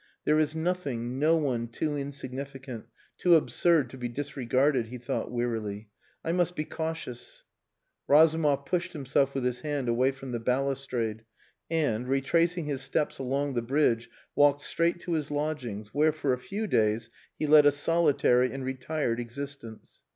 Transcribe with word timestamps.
"There 0.25 0.39
is 0.39 0.55
nothing, 0.55 1.19
no 1.19 1.35
one, 1.35 1.67
too 1.67 1.95
insignificant, 1.95 2.87
too 3.19 3.35
absurd 3.35 3.91
to 3.91 3.99
be 3.99 4.09
disregarded," 4.09 4.87
he 4.87 4.97
thought 4.97 5.29
wearily. 5.29 5.89
"I 6.25 6.31
must 6.31 6.55
be 6.55 6.65
cautious." 6.65 7.43
Razumov 8.07 8.65
pushed 8.65 8.93
himself 8.93 9.35
with 9.35 9.43
his 9.43 9.61
hand 9.61 9.87
away 9.89 10.11
from 10.11 10.31
the 10.31 10.39
balustrade 10.39 11.23
and, 11.69 12.07
retracing 12.07 12.65
his 12.65 12.81
steps 12.81 13.19
along 13.19 13.53
the 13.53 13.61
bridge, 13.61 14.09
walked 14.33 14.61
straight 14.61 15.01
to 15.01 15.11
his 15.13 15.29
lodgings, 15.29 15.93
where, 15.93 16.11
for 16.11 16.33
a 16.33 16.39
few 16.39 16.65
days, 16.65 17.11
he 17.37 17.45
led 17.45 17.67
a 17.67 17.71
solitary 17.71 18.51
and 18.51 18.65
retired 18.65 19.19
existence. 19.19 20.01